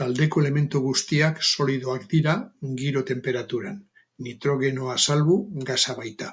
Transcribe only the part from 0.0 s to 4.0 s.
Taldeko elementu guztiak solidoak dira giro-tenperaturan,